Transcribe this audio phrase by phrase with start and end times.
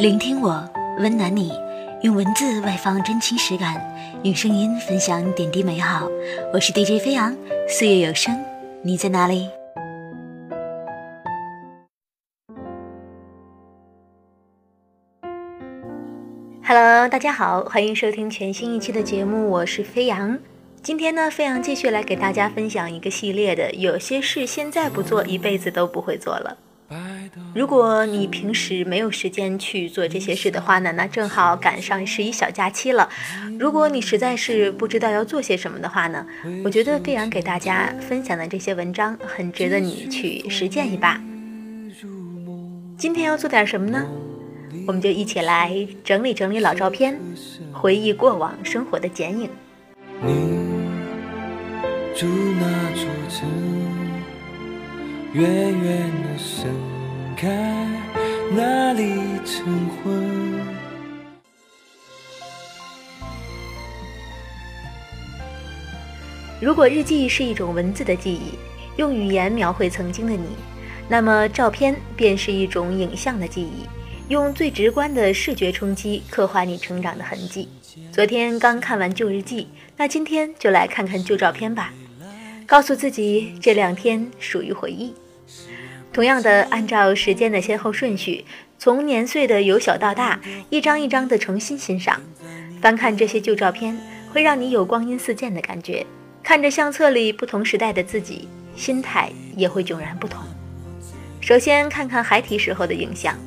[0.00, 0.66] 聆听我，
[0.98, 1.52] 温暖你，
[2.00, 3.78] 用文字外放真情实感，
[4.22, 6.08] 用声音分享点滴美好。
[6.54, 7.36] 我是 DJ 飞扬，
[7.68, 8.34] 岁月有声，
[8.82, 9.50] 你在哪里
[16.64, 20.38] ？Hello，大家好，欢迎收听全新一期的节目，我是飞扬。
[20.82, 26.56] 今天呢，飞扬继续来给大家分享一个系列的，有些事现在不做，一辈子都不会做了。
[27.54, 33.08] 如果你平时没有时间去做这些事的话呢，那正好赶上十一小假期了。
[33.58, 36.26] 如果你实在是不知道要做些什么的话呢，
[36.64, 41.20] 我觉得飞扬给大家分享的这些文章很值得你去实践一把。
[42.96, 44.06] 今天要做点什么呢？
[44.86, 47.18] 我们就一起来整理整理老照片，
[47.72, 49.48] 回忆过往生活的剪影。
[50.22, 50.32] 你
[52.14, 52.26] 住
[52.58, 53.89] 那座城。
[55.32, 56.68] 远远的盛
[57.36, 57.86] 开，
[58.50, 60.28] 那里成婚。
[66.60, 68.58] 如果日记是一种文字的记忆，
[68.96, 70.48] 用语言描绘曾经的你，
[71.08, 73.86] 那么照片便是一种影像的记忆，
[74.26, 77.68] 用最直观的视觉冲击刻画你成长的痕迹。
[78.10, 81.94] 昨天刚看完旧日记，那今天就来看看旧照片吧。
[82.66, 85.12] 告诉自己，这两天属于回忆。
[86.12, 88.44] 同样的，按照时间的先后顺序，
[88.78, 92.20] 从年岁的由小到大，一张一张的重新欣赏、
[92.82, 93.96] 翻看这些旧照片，
[94.32, 96.04] 会让你有光阴似箭的感觉。
[96.42, 100.42] 看着相册里不同时代的自己，心态也会迥然不同。
[101.40, 103.38] 首先看看孩提时候的影像，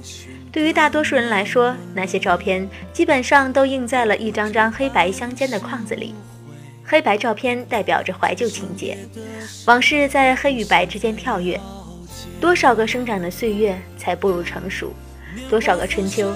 [0.51, 6.15] 对于大多数人来说，那些照片基本上都印在了一张张黑白相间的框子里。
[6.85, 8.97] 黑白照片代表着怀旧情节，
[9.65, 11.59] 往事在黑与白之间跳跃。
[12.39, 14.93] 多少个生长的岁月才步入成熟，
[15.49, 16.33] 多少个春秋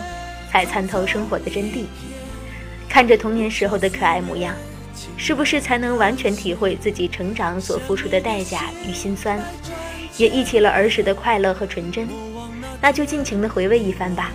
[0.49, 1.85] 才参透生活的真谛。
[2.89, 4.55] 看着童年时候的可爱模样，
[5.17, 9.39] 是不是才能完全体会自己成长所付出的代价与心酸？
[10.17, 12.07] 也忆起了儿时的快乐和纯真，
[12.81, 14.31] 那就尽情的回味一番吧。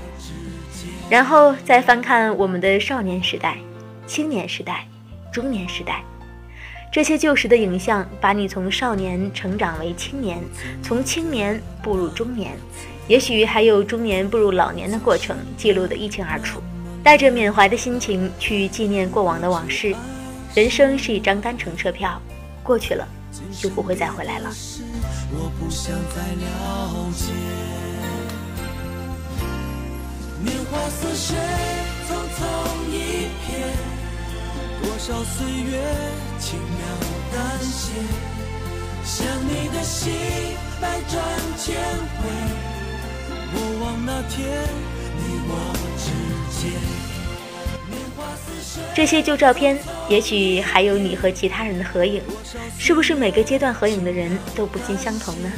[1.11, 3.57] 然后再翻看我们的少年时代、
[4.07, 4.87] 青年时代。
[5.33, 6.05] 中年时代，
[6.93, 10.39] 这些旧时的影像，把你从少年成长为青年，
[10.83, 12.55] 从青年步入中年，
[13.09, 16.61] 也许还有中年步入老年的过程，记录得一清二楚。
[17.03, 19.97] 带着缅怀的心情去纪念过往的往事。
[20.55, 22.21] 人生是一张单程车票，
[22.63, 23.09] 过去了
[23.59, 24.51] 就不会再回来了。
[25.33, 27.33] 我不想再了解。
[30.45, 31.37] 年华似水，
[32.07, 32.45] 匆匆
[32.91, 33.92] 一瞥。
[34.83, 35.81] 多少岁月
[36.41, 36.79] 轻描
[37.33, 37.93] 淡写，
[39.05, 40.13] 想你的心
[40.81, 41.23] 百转
[41.57, 41.77] 千
[42.19, 42.29] 回。
[43.55, 44.49] 莫忘那天
[45.17, 45.51] 你我
[45.97, 46.11] 之
[46.61, 46.73] 间。
[48.93, 49.79] 这些旧照片，
[50.09, 52.21] 也许还有你和其他人的合影，
[52.77, 55.53] 是不是每个阶段合影的人都不尽相同呢？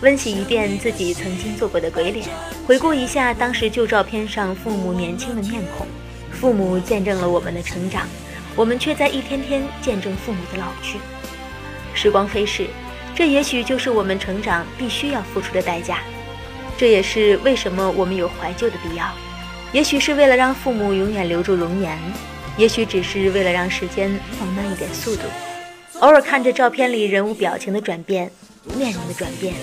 [0.00, 2.26] 温习一遍自己曾经做过的鬼脸，
[2.66, 5.86] 回顾一下当时旧照片上父母年轻的面孔，
[6.32, 8.08] 父母见证了我们的成长。
[8.56, 10.98] 我们却在一天天见证父母的老去，
[11.94, 12.66] 时光飞逝，
[13.14, 15.98] 这也许就是我们成长必须要付出的代价。
[16.76, 19.06] 这也是为什么我们有怀旧的必要。
[19.72, 21.96] 也许是为了让父母永远留住容颜，
[22.56, 25.22] 也许只是为了让时间放慢一点速度。
[26.00, 28.30] 偶尔看着照片里人物表情的转变，
[28.76, 29.54] 面容的转变，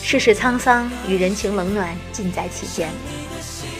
[0.00, 2.88] 世事沧桑与人情冷暖尽在其间。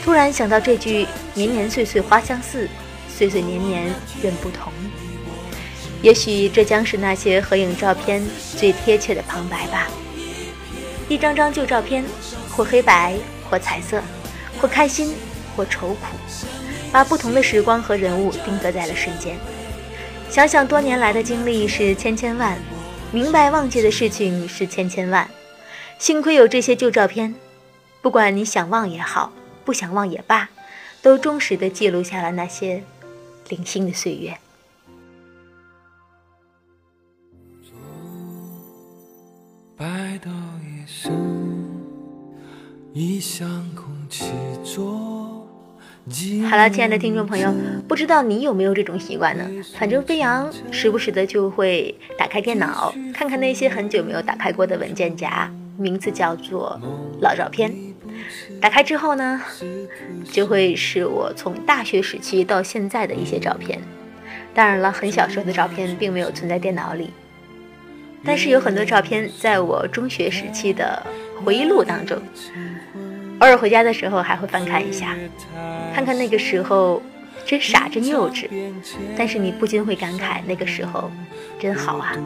[0.03, 2.69] 突然想到这句“年年岁岁花相似”。
[3.17, 3.85] 岁岁年年
[4.23, 4.73] 人不同，
[6.01, 8.23] 也许这将是那些合影照片
[8.57, 9.87] 最贴切的旁白吧。
[11.09, 12.05] 一张张旧照片，
[12.51, 13.15] 或黑白，
[13.49, 14.03] 或彩色，
[14.61, 15.15] 或开心，
[15.55, 16.17] 或愁苦，
[16.91, 19.37] 把不同的时光和人物定格在了瞬间。
[20.31, 22.59] 想想多年来的经历是千千万，
[23.13, 25.29] 明白忘记的事情是千千万。
[25.99, 27.35] 幸亏有这些旧照片，
[28.01, 29.33] 不管你想忘也好，
[29.65, 30.49] 不想忘也罢，
[31.03, 32.83] 都忠实的记录下了那些。
[33.49, 34.37] 零星的岁月。
[46.49, 47.53] 好了，亲爱的听众朋友，
[47.89, 49.49] 不知道你有没有这种习惯呢？
[49.79, 56.79] 反正飞扬时不时的就会打开电脑，看看那些很久没有打开过的文件夹，名字叫做
[57.21, 57.92] 老照片。
[58.63, 59.43] 打开之后呢，
[60.31, 63.77] 就会是我从大学时期到现在的一些照片。
[64.55, 67.11] 当然了，很小时候的照片并没有存在电脑里，
[68.25, 71.05] 但是有很多照片在我中学时期的
[71.45, 72.17] 回忆录当中。
[73.41, 75.17] 偶尔回家的时候还会翻看一下，
[75.93, 77.03] 看看那个时候
[77.45, 78.47] 真傻真幼稚，
[79.17, 81.11] 但是你不禁会感慨那个时候
[81.59, 82.17] 真好啊。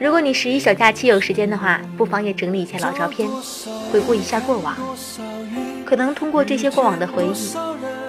[0.00, 3.28] 如果你十一小假期有时间的话，不妨也整理一下老照片，
[3.92, 4.76] 回顾一下过往，
[5.84, 7.56] 可能通过这些过往的回忆，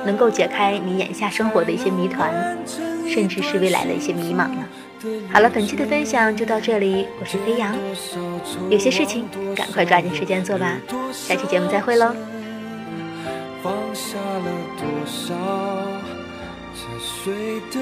[0.05, 2.57] 能够解开你眼下生活的一些谜团，
[3.07, 4.63] 甚至是未来的一些迷茫呢。
[5.31, 7.75] 好了，本期的分享就到这里，我是飞扬。
[8.69, 9.25] 有些事情
[9.55, 10.77] 赶快抓紧时间做吧，
[11.11, 12.13] 下期节目再会喽。
[13.63, 14.45] 放下了
[14.77, 15.33] 多少
[16.75, 17.79] 沉睡的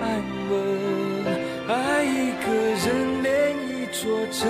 [0.00, 1.26] 安稳，
[1.68, 3.17] 爱一个人
[3.92, 4.46] 挫折，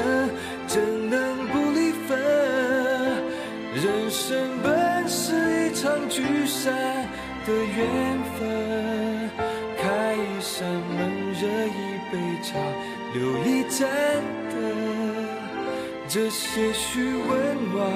[0.67, 2.19] 怎能不离分？
[3.75, 5.35] 人生本是
[5.69, 6.73] 一场聚散
[7.47, 9.31] 的缘分，
[9.77, 11.99] 开一扇门，热一。
[12.11, 12.59] 杯茶，
[13.13, 13.87] 留一盏
[14.51, 14.57] 灯，
[16.09, 17.87] 这些许温暖，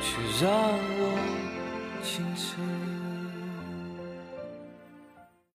[0.00, 0.48] 却让
[1.00, 1.18] 我
[2.04, 2.95] 情深。